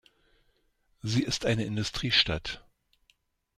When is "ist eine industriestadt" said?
1.21-2.65